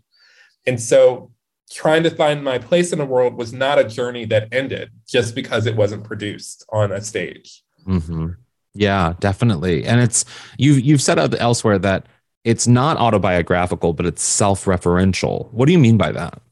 [0.66, 1.30] And so
[1.70, 5.34] trying to find my place in the world was not a journey that ended just
[5.34, 7.62] because it wasn't produced on a stage.
[7.84, 8.28] hmm
[8.74, 9.84] Yeah, definitely.
[9.84, 10.24] And it's
[10.58, 12.06] you you've said elsewhere that
[12.44, 15.52] it's not autobiographical, but it's self-referential.
[15.52, 16.42] What do you mean by that?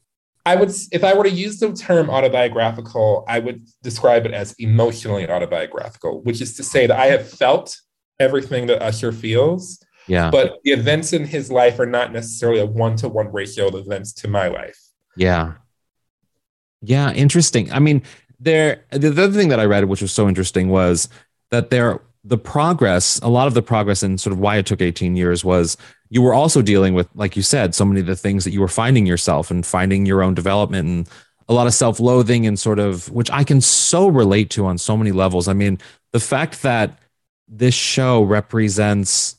[0.45, 4.53] I would, if I were to use the term autobiographical, I would describe it as
[4.53, 7.79] emotionally autobiographical, which is to say that I have felt
[8.19, 10.31] everything that Usher feels, Yeah.
[10.31, 13.75] but the events in his life are not necessarily a one to one ratio of
[13.75, 14.77] events to my life.
[15.15, 15.53] Yeah.
[16.81, 17.71] Yeah, interesting.
[17.71, 18.01] I mean,
[18.39, 21.07] there the the other thing that I read which was so interesting was
[21.51, 24.81] that there the progress, a lot of the progress and sort of why it took
[24.81, 25.77] 18 years was
[26.09, 28.61] you were also dealing with, like you said, so many of the things that you
[28.61, 31.09] were finding yourself and finding your own development and
[31.49, 34.95] a lot of self-loathing and sort of which I can so relate to on so
[34.95, 35.47] many levels.
[35.47, 35.79] I mean,
[36.11, 36.99] the fact that
[37.47, 39.35] this show represents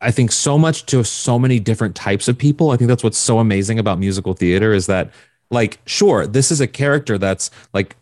[0.00, 2.70] I think so much to so many different types of people.
[2.72, 5.12] I think that's what's so amazing about musical theater is that
[5.50, 7.96] like sure, this is a character that's like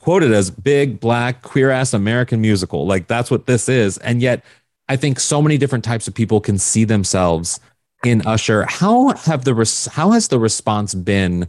[0.00, 2.86] quoted as big black queer ass American musical.
[2.86, 3.98] Like that's what this is.
[3.98, 4.44] And yet
[4.88, 7.60] I think so many different types of people can see themselves
[8.04, 8.64] in Usher.
[8.68, 11.48] How have the res- how has the response been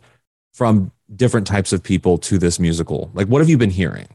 [0.53, 3.11] from different types of people to this musical?
[3.13, 4.07] Like what have you been hearing?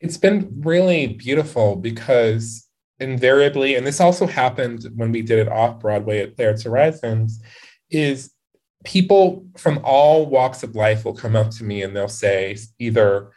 [0.00, 2.68] It's been really beautiful because
[3.00, 7.42] invariably, and this also happened when we did it off Broadway at Playwrights Horizons,
[7.90, 8.30] is
[8.84, 13.30] people from all walks of life will come up to me and they'll say either,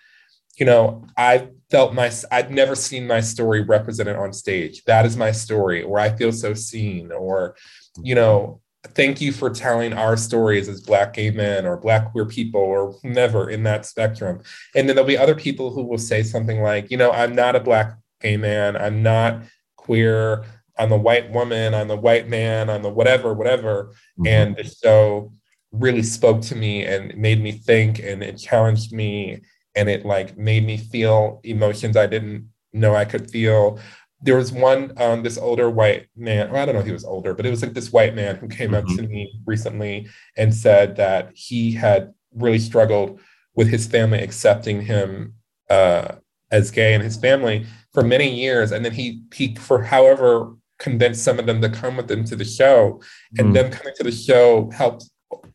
[0.57, 4.83] you know, I felt my, I've never seen my story represented on stage.
[4.85, 7.55] That is my story, or I feel so seen, or,
[8.03, 12.25] you know, thank you for telling our stories as Black gay men or Black queer
[12.25, 14.41] people or whomever in that spectrum.
[14.75, 17.55] And then there'll be other people who will say something like, you know, I'm not
[17.55, 19.43] a Black gay man, I'm not
[19.77, 20.43] queer,
[20.81, 23.93] I'm a white woman, I'm a white man, I'm a whatever, whatever.
[24.25, 25.31] And the show
[25.71, 29.41] really spoke to me and made me think and it challenged me
[29.75, 33.79] and it like made me feel emotions I didn't know I could feel.
[34.23, 37.05] There was one, um, this older white man, well, I don't know if he was
[37.05, 40.53] older, but it was like this white man who came up to me recently and
[40.53, 43.19] said that he had really struggled
[43.55, 45.35] with his family accepting him
[45.69, 46.15] uh,
[46.49, 48.71] as gay and his family for many years.
[48.71, 52.35] And then he, he, for however convinced some of them to come with them to
[52.35, 52.99] the show
[53.37, 53.53] and Mm.
[53.53, 55.03] them coming to the show helped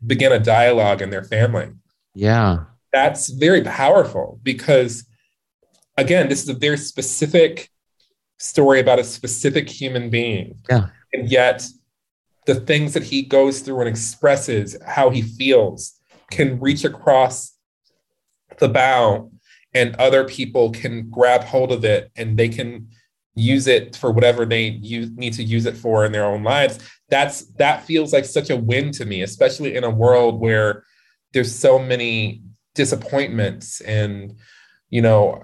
[0.07, 1.69] begin a dialogue in their family
[2.15, 2.65] Yeah.
[2.93, 5.05] that's very powerful because
[5.99, 7.71] again this is a very specific
[8.39, 10.87] story about a specific human being Yeah.
[11.13, 11.67] and yet
[12.47, 15.81] the things that he goes through and expresses how he feels
[16.31, 17.35] can reach across
[18.59, 19.31] the bow
[19.75, 22.89] and other people can grab hold of it and they can
[23.37, 26.79] use it for whatever they use, need to use it for in their own lives
[27.11, 30.83] that's that feels like such a win to me especially in a world where
[31.33, 32.43] there's so many
[32.75, 34.35] disappointments and
[34.91, 35.43] you know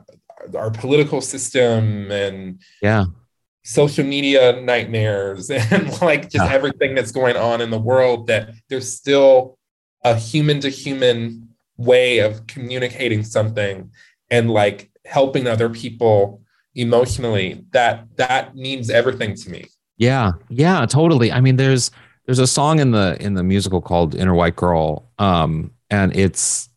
[0.57, 3.05] our political system and Yeah.
[3.65, 6.53] social media nightmares and like just Yeah.
[6.53, 9.59] everything that's going on in the world that there's still
[10.03, 13.91] a human to human way of communicating something
[14.31, 16.42] and like helping other people
[16.75, 19.67] emotionally that that means everything to me.
[19.97, 21.31] Yeah, yeah, totally.
[21.31, 21.91] I mean, there's
[22.27, 26.69] there's a song in the in the musical called Inner White Girl, um, and it's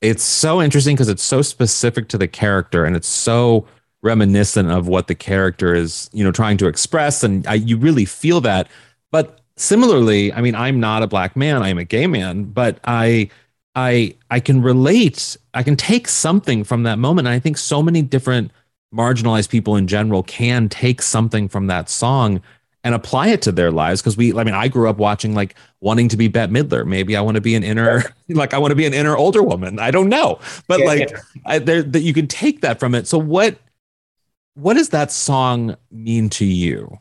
[0.00, 3.66] it's so interesting because it's so specific to the character and it's so
[4.02, 8.04] reminiscent of what the character is you know trying to express and I, you really
[8.04, 8.68] feel that.
[9.10, 13.28] But similarly i mean i'm not a black man i'm a gay man but i
[13.74, 17.82] i i can relate i can take something from that moment and i think so
[17.82, 18.50] many different
[18.94, 22.40] marginalized people in general can take something from that song
[22.84, 24.00] and apply it to their lives.
[24.00, 26.86] Because we i mean i grew up watching like wanting to be bette midler.
[26.86, 29.42] Maybe i want to be an inner like i want to be an inner older
[29.42, 29.78] woman.
[29.78, 30.38] I don't know.
[30.68, 31.20] But Yeah, like yeah.
[31.44, 33.06] I, there that you can take that from it.
[33.06, 33.58] So what
[34.56, 36.98] what does that song mean to you?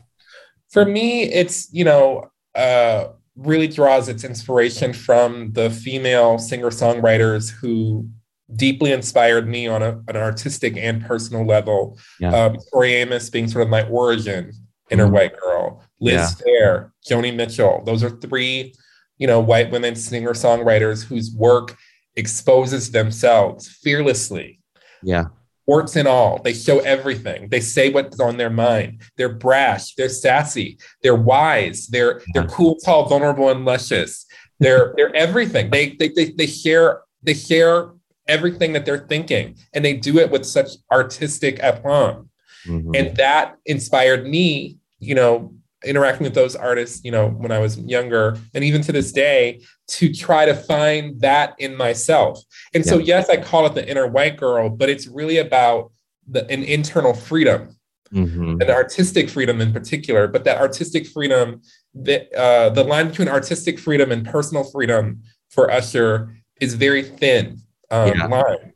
[0.70, 7.50] For me, it's, you know, uh, really draws its inspiration from the female singer songwriters
[7.50, 8.08] who
[8.56, 11.98] deeply inspired me on a, an artistic and personal level.
[12.20, 12.34] Yeah.
[12.36, 14.52] Um, Tori Amos being sort of my origin,
[14.92, 15.12] inner Mhm.
[15.12, 16.30] white girl, Liz Yeah.
[16.46, 17.82] Phair, Joni Mitchell.
[17.86, 18.74] Those are three,
[19.18, 21.76] you know, white women singer songwriters whose work
[22.16, 24.60] exposes themselves fearlessly
[25.04, 25.26] yeah
[25.68, 26.40] warts and all.
[26.44, 27.50] They show everything.
[27.50, 29.02] They say what's on their mind.
[29.18, 29.96] They're brash.
[29.96, 30.78] They're sassy.
[31.02, 31.88] They're wise.
[31.88, 34.28] They're they're cool, tall, vulnerable, and luscious.
[34.60, 35.72] They're they're everything.
[35.72, 37.90] They they they, they share they share
[38.28, 42.30] everything that they're thinking, and they do it with such artistic aplomb.
[42.68, 42.96] Mhm.
[42.98, 44.78] And that inspired me.
[45.00, 47.02] You know, interacting with those artists.
[47.04, 51.20] You know, when I was younger, and even to this day, to try to find
[51.22, 52.42] that in myself.
[52.74, 55.92] And so, yes, I call it the inner white girl, but it's really about
[56.28, 57.76] the, an internal freedom,
[58.14, 58.64] Mhm.
[58.64, 60.28] an artistic freedom in particular.
[60.28, 61.62] But that artistic freedom,
[61.94, 67.62] the, uh, the line between artistic freedom and personal freedom for Usher is very thin
[67.96, 68.26] um, Yeah.
[68.28, 68.74] line.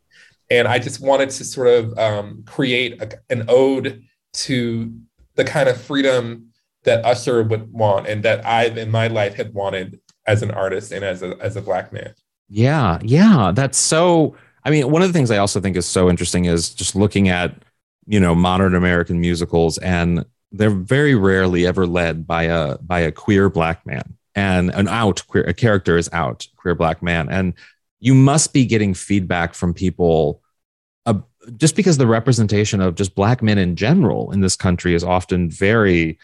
[0.49, 4.03] And I just wanted to sort of um, create a, an ode
[4.33, 4.93] to
[5.35, 6.47] the kind of freedom
[6.83, 10.91] that Usher would want and that I've in my life had wanted as an artist
[10.91, 12.13] and as a, as a black man.
[12.47, 14.35] Yeah, yeah, that's so.
[14.65, 17.29] I mean, one of the things I also think is so interesting is just looking
[17.29, 17.53] at
[18.07, 23.11] you know modern American musicals, and they're very rarely ever led by a by a
[23.11, 27.53] queer black man, and an out queer a character is out queer black man, and
[27.99, 30.41] you must be getting feedback from people.
[31.05, 31.15] Uh,
[31.57, 35.49] just because the representation of just black men in general in this country is often
[35.49, 36.17] very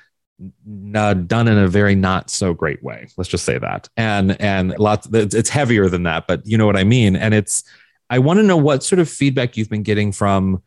[0.95, 3.07] uh, done in a very not so great way.
[3.17, 3.87] Let's just say that.
[3.95, 7.15] And and lots it's heavier than that, but you know what I mean.
[7.15, 7.63] And it's
[8.09, 10.61] I want to know what sort of feedback you've been getting from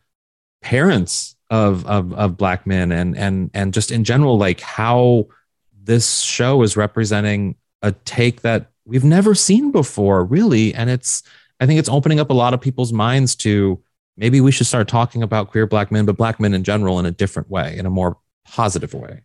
[0.61, 5.27] parents of of of black men and and and just in general like how
[5.83, 11.23] this show is representing a take that we've never seen before really and it's
[11.59, 13.81] I think it's opening up a lot of people's minds to
[14.17, 17.05] maybe we should start talking about queer black men but black men in general in
[17.05, 19.21] a different way in a more positive way.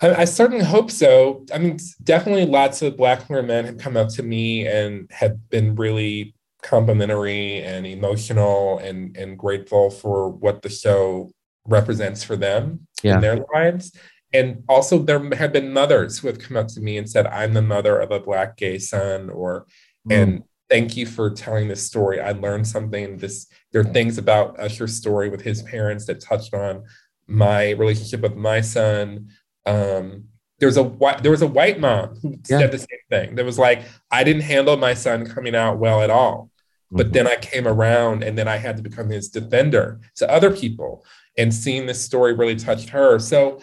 [0.00, 1.44] I, I certainly hope so.
[1.52, 5.50] I mean, definitely lots of black queer men have come up to me and have
[5.50, 11.30] been really complimentary and emotional and, and grateful for what the show
[11.66, 13.16] represents for them Yeah.
[13.16, 13.92] in their lives.
[14.32, 17.54] And also, there have been mothers who have come up to me and said, I'm
[17.54, 19.66] the mother of a black gay son, or,
[20.10, 22.20] and thank you for telling this story.
[22.20, 23.16] I learned something.
[23.16, 26.84] This, there are things about Usher's story with his parents that touched on
[27.26, 29.28] my relationship with my son
[29.66, 30.24] um
[30.60, 32.58] there's a white there was a white mom who Yeah.
[32.60, 36.00] said the same thing that was like i didn't handle my son coming out well
[36.00, 36.50] at all
[36.90, 37.12] but Mhm.
[37.12, 41.04] then i came around and then i had to become his defender to other people
[41.36, 43.60] and seeing this story really touched her so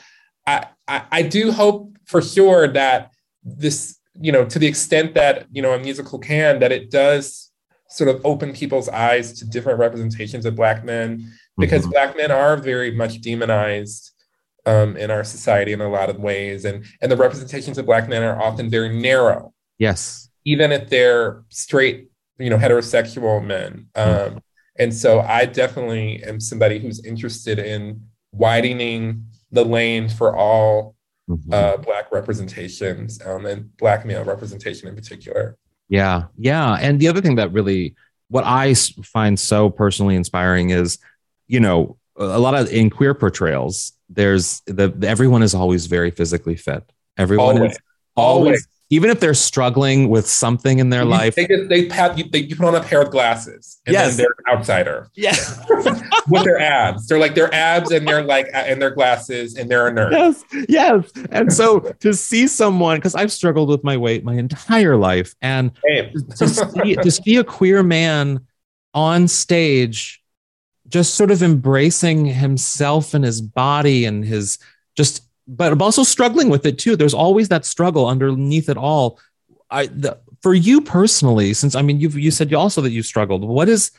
[0.48, 3.12] i i, I do hope for sure that
[3.44, 7.52] this you know to the extent that you know a musical can that it does
[7.90, 11.92] sort of open people's eyes to different representations of black men because Mhm.
[11.92, 14.12] black men are very much demonized
[14.66, 18.10] um, in our society in a lot of ways, and and the representations of black
[18.10, 20.28] men are often very narrow, yes.
[20.44, 23.86] even if they're straight, you know, heterosexual men.
[23.96, 24.42] Um,
[24.80, 30.96] and so I definitely am somebody who's interested in widening the lane for all
[31.28, 31.52] Mhm.
[31.52, 35.58] uh, black representations um, and black male representation in particular.
[35.90, 36.78] Yeah, yeah.
[36.80, 37.96] And the other thing that really,
[38.28, 38.76] what I
[39.16, 41.00] find so personally inspiring is,
[41.48, 46.56] you know, a lot of in queer portrayals, there's the, everyone is always very physically
[46.56, 46.84] fit.
[47.18, 47.72] Everyone Always.
[47.72, 47.80] is
[48.16, 48.68] Always.
[48.96, 51.36] Even if they're struggling with something in their You- life.
[51.36, 54.16] They just they pat you, they, you put on a pair of glasses, and Yes.
[54.16, 55.10] then they're an outsider.
[55.16, 55.36] Yeah.
[56.30, 57.08] with their abs.
[57.08, 60.12] They're like their abs and they're like and their glasses and they're a nerd.
[60.12, 61.12] yes, yes.
[61.32, 65.72] And so to see someone, because I've struggled with my weight my entire life, and
[66.38, 68.40] to see, to see a queer man
[68.94, 70.22] on stage
[70.88, 74.58] just sort of embracing himself and his body and his
[74.96, 76.96] just but I'm also struggling with it too.
[76.96, 79.20] There's always that struggle underneath it all.
[79.70, 83.44] I the, for you personally, since I mean you you said also that you struggled.
[83.44, 83.92] What is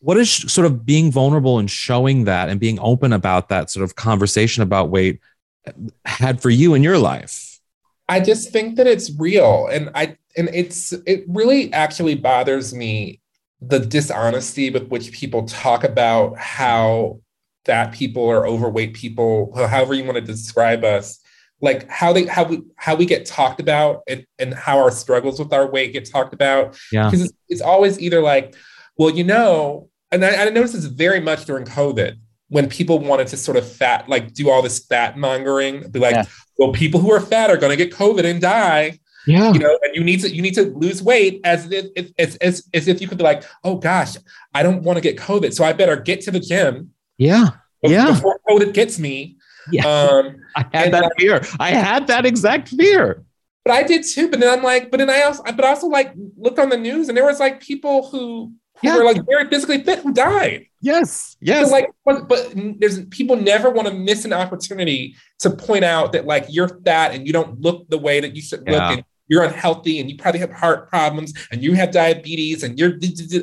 [0.00, 3.84] what is sort of being vulnerable and showing that and being open about that sort
[3.84, 5.20] of conversation about weight
[5.66, 5.72] uh,
[6.04, 7.60] had for you in your life?
[8.08, 13.20] I just think that it's real, and I and it's it really actually bothers me
[13.60, 17.20] the dishonesty with which people talk about how
[17.66, 21.20] fat people or overweight people, however you want to describe us,
[21.60, 25.38] like how they how we how we get talked about and, and how our struggles
[25.38, 26.78] with our weight get talked about.
[26.92, 27.04] Yeah.
[27.06, 28.54] Because it's, it's always either like,
[28.96, 32.14] well, you know, and I, I noticed this very much during COVID
[32.48, 36.14] when people wanted to sort of fat, like do all this fat mongering, be like,
[36.14, 36.24] Yeah.
[36.58, 39.52] well, people who are fat are going to get COVID and die Yeah.
[39.52, 41.86] you know, and you need to you need to lose weight as if
[42.18, 44.16] as, as, as if you could be like, oh gosh,
[44.54, 47.50] I don't want to get COVID, so I better get to the gym Yeah.
[47.82, 48.12] Yeah.
[48.12, 49.36] before COVID gets me.
[49.70, 49.86] Yeah.
[49.86, 51.42] Um, I had that uh, fear.
[51.58, 53.24] I had that exact fear.
[53.64, 54.28] but I did too.
[54.30, 57.08] But then I'm like, but then I also, but also like looked on the news,
[57.08, 58.96] and there was like people who who Yeah.
[58.98, 60.66] were like very physically fit who died.
[60.82, 61.10] Yes.
[61.32, 61.70] So Yes.
[61.72, 66.26] like, but, but there's people never want to miss an opportunity to point out that
[66.26, 69.42] like you're fat and you don't look the way that you should look, and you're
[69.44, 72.92] unhealthy, and you probably have heart problems, and you have diabetes, and you're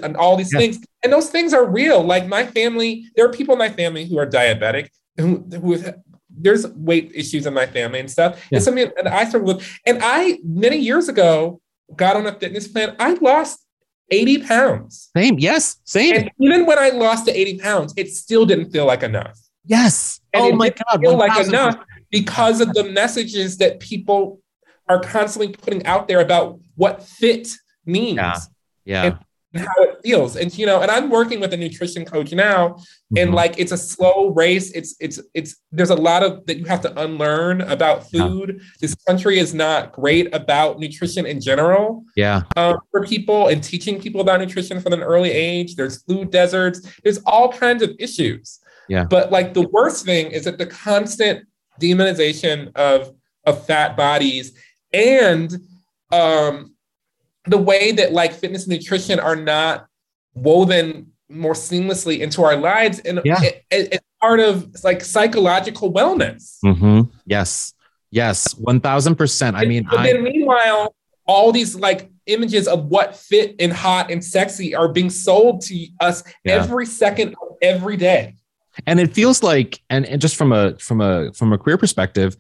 [0.03, 0.59] and all these Yeah.
[0.59, 2.01] things, and those things are real.
[2.03, 5.95] Like my family, there are people in my family who are diabetic, who who have,
[6.36, 8.43] there's weight issues in my family and stuff.
[8.49, 8.57] Yeah.
[8.57, 11.61] It's something that I struggle with, and I many years ago
[11.95, 12.95] got on a fitness plan.
[12.99, 13.59] I lost
[14.09, 15.09] 80 pounds.
[15.15, 15.38] Same.
[15.39, 15.77] Yes.
[15.84, 16.15] Same.
[16.15, 19.38] And even when I lost the 80 pounds, it still didn't feel like enough.
[19.65, 20.19] yes.
[20.34, 21.01] And oh it my didn't God.
[21.01, 21.47] feel like 1000%.
[21.49, 21.75] enough
[22.09, 24.39] because of the messages that people
[24.89, 27.49] are constantly putting out there about what fit
[27.86, 28.36] means Yeah.
[28.86, 29.03] Yeah.
[29.03, 29.17] And-
[29.55, 30.36] and how it feels.
[30.36, 32.75] And you know, and I'm working with a nutrition coach now,
[33.15, 33.34] and Mhm.
[33.36, 34.71] like it's a slow race.
[34.71, 38.23] It's it's it's there's a lot of that you have to unlearn about Yeah.
[38.27, 38.61] food.
[38.81, 42.41] This country is not great about nutrition in general yeah.
[42.57, 45.75] um, for people and teaching people about nutrition from an early age.
[45.75, 46.81] There's food deserts.
[47.03, 48.57] There's all kinds of issues.
[48.89, 49.03] Yeah.
[49.07, 51.45] But like the worst thing is that the constant
[51.79, 53.13] demonization of
[53.45, 54.53] of fat bodies
[54.93, 55.53] and
[56.11, 56.75] um,
[57.45, 59.87] the way that like fitness and nutrition are not
[60.35, 63.41] woven more seamlessly into our lives and Yeah.
[63.41, 66.57] it- it- it's part of like psychological wellness.
[66.61, 67.73] hmm Yes.
[68.11, 68.53] Yes.
[68.57, 69.55] One thousand percent.
[69.55, 74.11] I mean, but I, then meanwhile, all these like images of what fit and hot
[74.11, 76.53] and sexy are being sold to us Yeah.
[76.55, 78.35] every second of every day.
[78.87, 82.35] and it feels like, and, and just from a from a from a career perspective,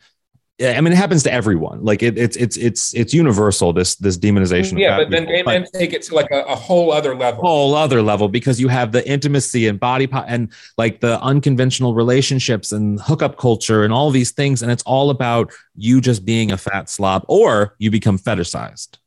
[0.61, 1.83] I mean, it happens to everyone.
[1.83, 3.73] Like it, it's it's it's it's universal.
[3.73, 4.77] This this demonization.
[4.79, 5.33] Yeah, but then people.
[5.33, 7.41] gay men take it to like a, a whole other level.
[7.41, 11.95] whole other level because you have the intimacy and body po- and like the unconventional
[11.95, 16.51] relationships and hookup culture and all these things and it's all about you just being
[16.51, 18.97] a fat slob or you become fetishized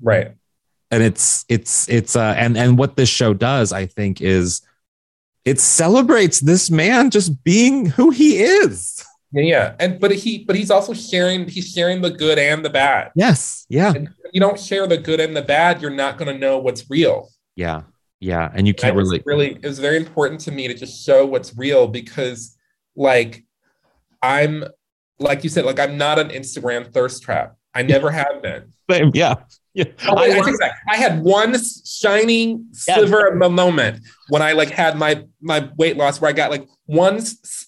[0.00, 0.32] Right.
[0.92, 4.62] and it's it's it's uh and and what this show does i think is
[5.44, 9.04] it celebrates this man just being who he is
[9.36, 9.74] Yeah, yeah.
[9.78, 13.10] And but he but he's also sharing he's sharing the good and the bad.
[13.14, 16.58] yes yeah And you don't share the good and the bad, you're not gonna know
[16.58, 17.28] what's real.
[17.54, 17.82] yeah
[18.18, 21.26] yeah and you can't really really it was very important to me to just show
[21.26, 22.56] what's real because
[22.96, 23.44] like
[24.22, 24.64] I'm
[25.18, 27.56] like you said, like I'm not an Instagram thirst trap.
[27.74, 28.72] I never have been.
[28.90, 29.34] Same, yeah
[29.74, 34.70] yeah Oh, I, I- I had one shining sliver of a moment when I like
[34.70, 37.20] had my my weight loss where I got like one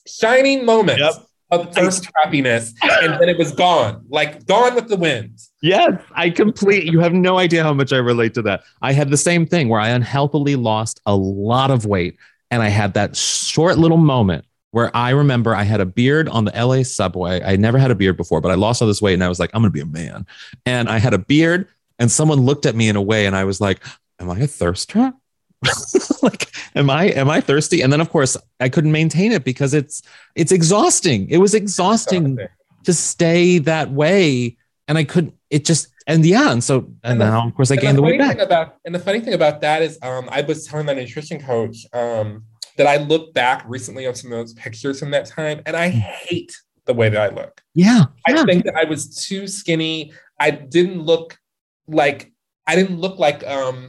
[0.07, 1.13] shining moment Yep.
[1.51, 5.39] Of thirst trappiness and then it was gone, like gone with the wind.
[5.63, 6.85] Yes, I complete.
[6.85, 8.63] You have no idea how much I relate to that.
[8.83, 12.17] I had the same thing where I unhealthily lost a lot of weight,
[12.51, 16.45] and I had that short little moment where I remember I had a beard on
[16.45, 17.43] the LA subway.
[17.43, 19.41] I never had a beard before, but I lost all this weight, and I was
[19.41, 20.27] like, I'm gonna be a man.
[20.67, 21.67] And I had a beard,
[21.99, 23.81] and someone looked at me in a way, and I was like,
[24.21, 25.15] Am I a thirst trap?
[26.23, 27.83] like, am I am I thirsty?
[27.83, 30.03] And then of course I couldn't maintain it because it's
[30.35, 31.29] it's exhausting.
[31.31, 32.39] It was exhausting
[32.85, 34.57] to stay that way
[34.87, 37.77] and i couldn't it just and yeah and so and And now of course i
[37.77, 40.41] gained the weight funny back about and the funny thing about that is um, I
[40.41, 42.45] was telling my nutrition coach um,
[42.77, 45.89] that I look back recently on some of those pictures from that time and I
[45.89, 46.57] hate
[46.87, 47.61] the way that I look.
[47.75, 50.13] yeah I yeah think that I was too skinny.
[50.41, 51.39] I didn't look
[51.89, 52.33] like
[52.67, 53.89] I didn't look like um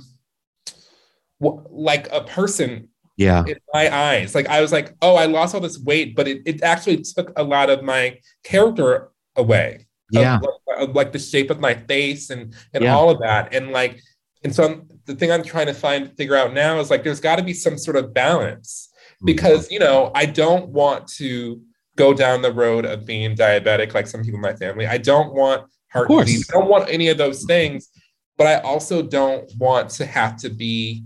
[1.40, 4.34] like a person yeah in my eyes.
[4.36, 7.32] Like I was like, oh, I lost all this weight, but it, it actually took
[7.38, 9.88] a lot of my character away.
[10.16, 10.40] Of, yeah
[10.80, 12.96] of, like the shape of my face and and Yeah.
[12.96, 13.54] all of that.
[13.54, 14.00] And like,
[14.44, 17.20] and so I'm, the thing I'm trying to find figure out now is like there's
[17.20, 18.86] got to be some sort of balance
[19.20, 19.26] Mm-hmm.
[19.26, 21.62] because you know I don't want to
[21.98, 24.88] go down the road of being diabetic like some people in my family.
[24.88, 26.50] I don't want heart disease.
[26.50, 27.90] I don't want any of those things,
[28.38, 31.04] but I also don't want to have to be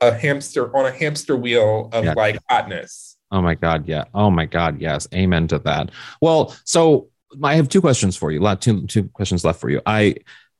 [0.00, 2.14] a hamster on a hamster wheel of Yeah.
[2.16, 3.16] like hotness.
[3.30, 4.04] Oh my God, yeah.
[4.14, 5.06] Oh my God, yes.
[5.14, 5.90] Amen to that.
[6.22, 7.08] Well, so
[7.42, 8.40] I have two questions for you.
[8.40, 9.80] Lot two two questions left for you.
[9.84, 10.14] I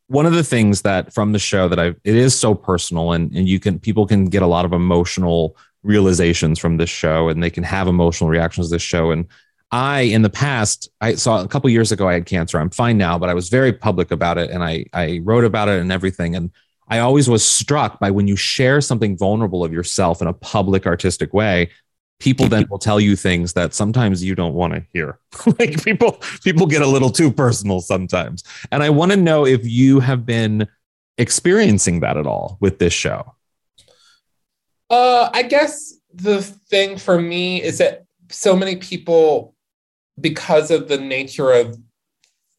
[0.08, 3.34] one of the things that from the show that I it is so personal and
[3.34, 7.42] and you can people can get a lot of emotional realizations from this show and
[7.42, 9.26] they can have emotional reactions to this show and
[9.70, 12.58] I in the past I saw a couple years ago I had cancer.
[12.58, 15.68] I'm fine now, but I was very public about it and I I wrote about
[15.68, 16.50] it and everything and
[16.88, 20.86] I always was struck by when you share something vulnerable of yourself in a public
[20.86, 21.70] artistic way
[22.20, 25.18] people then will tell you things that sometimes you don't want to hear.
[25.58, 28.44] Like people people get a little too personal sometimes.
[28.70, 30.68] And i want to know if you have been
[31.16, 33.34] experiencing that at all with this show.
[34.90, 39.54] Uh, I guess the thing for me is that so many people,
[40.20, 41.76] because of the nature of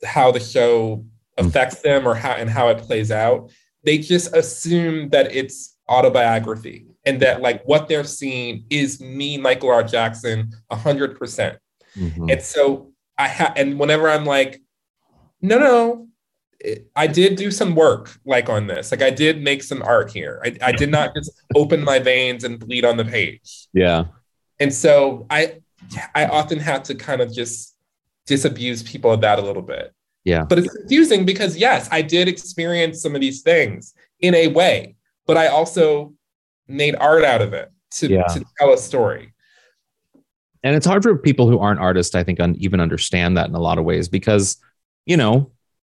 [0.04, 1.06] how the show
[1.38, 3.52] affects them or how and how it plays out,
[3.84, 9.70] they just assume that it's autobiography and that like what they're seeing is me, Michael
[9.70, 9.84] R.
[9.84, 11.58] Jackson, a hundred percent.
[11.98, 12.32] Mhm.
[12.32, 14.62] And so I have, and whenever I'm like,
[15.42, 16.08] no, no,
[16.60, 18.92] it- I did do some work like on this.
[18.92, 20.42] Like I did make some art here.
[20.46, 23.68] I, I did not just open my veins and bleed on the page.
[23.74, 24.06] yeah
[24.60, 25.60] And so I,
[26.14, 27.76] I often have to kind of just
[28.28, 29.94] disabuse people of that a little bit.
[30.26, 30.44] Yeah.
[30.44, 34.96] But it's confusing because yes, I did experience some of these things in a way,
[35.26, 36.14] but I also
[36.68, 38.24] made art out of it to, Yeah.
[38.24, 39.34] to tell a story.
[40.64, 43.56] and it's hard for people who aren't artists i think un- even understand that in
[43.56, 44.58] a lot of ways because
[45.06, 45.50] you know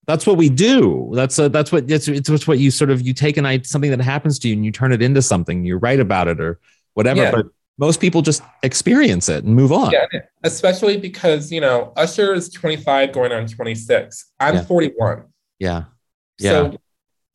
[0.06, 3.12] that's what we do that's uh that's what it's, it's what you sort of you
[3.12, 6.00] take an something that happens to you and you turn it into something you write
[6.00, 6.58] about it or
[6.94, 7.30] whatever Yeah.
[7.30, 7.46] but
[7.78, 10.06] most people just experience it and move on Yeah,
[10.44, 14.32] especially because you know Usher is 25 going on 26.
[14.40, 14.62] I'm Yeah.
[14.64, 15.24] 41.
[15.58, 15.84] yeah
[16.38, 16.76] yeah So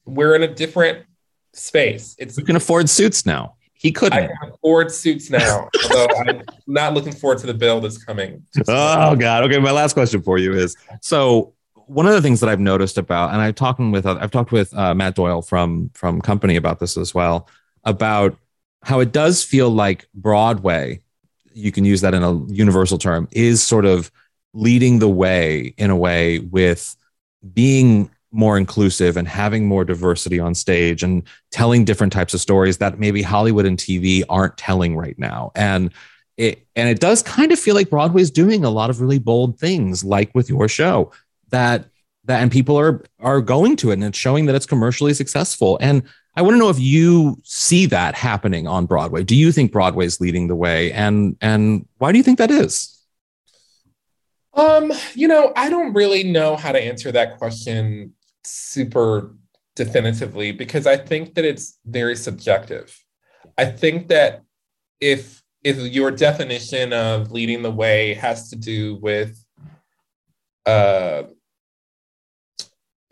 [0.05, 1.05] we're in a different
[1.53, 2.15] space.
[2.17, 6.93] It's who can afford suits now he couldn't can afford suits now, although I'm not
[6.93, 8.43] looking forward to the bill that's coming.
[8.67, 9.45] Oh God.
[9.45, 9.57] Okay.
[9.57, 13.31] My last question for you is so one of the things that I've noticed about,
[13.31, 16.97] and I've talked with I've talked with uh, Matt Doyle from from Company about this
[16.97, 17.47] as well
[17.85, 18.37] about
[18.83, 21.01] how it does feel like Broadway.
[21.53, 24.11] You can use that in a universal term is sort of
[24.53, 26.95] leading the way in a way with
[27.53, 32.77] being more inclusive and having more diversity on stage and telling different types of stories
[32.77, 35.51] that maybe Hollywood and TV aren't telling right now.
[35.55, 35.91] And
[36.37, 39.59] it and it does kind of feel like Broadway's doing a lot of really bold
[39.59, 41.11] things, like with your show,
[41.49, 41.85] that
[42.25, 45.77] that and people are are going to it and it's showing that it's commercially successful.
[45.81, 46.03] And
[46.39, 49.25] I want to know if you see that happening on Broadway.
[49.25, 50.89] Do you think Broadway's leading the way?
[50.93, 52.97] And and why do you think that is?
[54.53, 58.13] Um, you know, I don't really know how to answer that question
[58.45, 59.35] super
[59.75, 62.97] definitively because I think that it's very subjective.
[63.57, 64.43] I think that
[65.01, 69.43] if if your definition of leading the way has to do with
[70.65, 71.23] uh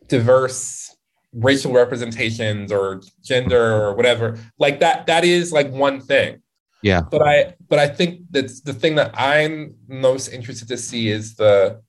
[0.07, 0.96] diverse
[1.39, 6.41] racial representations or gender or whatever, like that that is like one thing
[6.83, 7.01] Yeah.
[7.11, 11.35] but I but I think that's the thing that I'm most interested to see is
[11.35, 11.81] the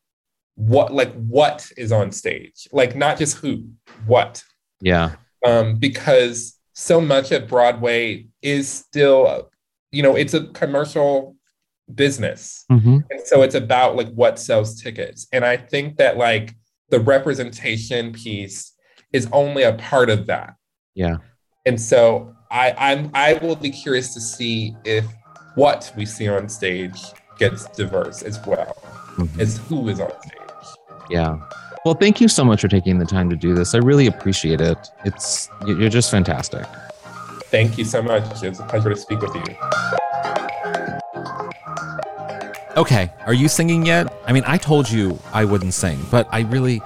[0.54, 3.64] what like what is on stage like not just who
[4.06, 4.42] what
[4.80, 5.12] Yeah.
[5.46, 9.50] um because so much of Broadway is still
[9.92, 11.36] you know it's a commercial
[11.94, 13.02] business Mhm.
[13.10, 16.54] and so it's about like what sells tickets and I think that like
[16.90, 18.72] the representation piece
[19.12, 20.54] is only a part of that
[20.94, 21.16] Yeah.
[21.66, 25.04] and so I I'm I will be curious to see if
[25.54, 27.00] what we see on stage
[27.38, 28.76] gets diverse as well
[29.16, 29.40] Mhm.
[29.40, 30.68] as who is on stage.
[31.10, 31.38] Yeah.
[31.84, 33.74] Well, thank you so much for taking the time to do this.
[33.74, 34.78] I really appreciate it.
[35.04, 36.64] It's you- you're just fantastic.
[37.50, 38.42] Thank you so much.
[38.42, 39.56] It's a pleasure to speak with you.
[42.76, 44.12] Okay, are you singing yet?
[44.26, 46.80] I mean, I told you I wouldn't sing, but I really,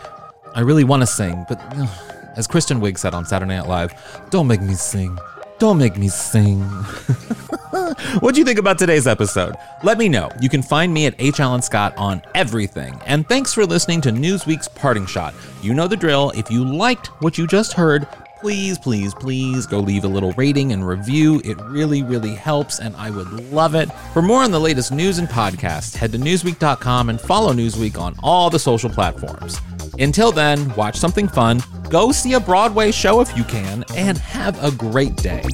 [0.54, 1.44] I really want to sing.
[1.48, 1.88] But ugh,
[2.36, 3.94] as Kristen Wiig said on Saturday Night Live,
[4.30, 5.18] don't make me sing.
[5.58, 6.60] Don't make me sing.
[8.20, 9.54] what do you think about today's episode?
[9.84, 10.28] Let me know.
[10.40, 11.38] You can find me at H.
[11.38, 13.00] Alan Scott on everything.
[13.06, 15.34] And thanks for listening to Newsweek's Parting Shot.
[15.62, 16.32] You know the drill.
[16.34, 18.08] If you liked what you just heard,
[18.42, 21.40] please, please, please go leave a little rating and review.
[21.44, 23.88] It really, really helps, and I would love it.
[24.12, 28.16] For more on the latest news and podcasts, head to Newsweek.com and follow Newsweek on
[28.20, 29.60] all the social platforms.
[30.00, 34.60] Until then, watch something fun, go see a Broadway show if you can, and have
[34.64, 35.44] a great day.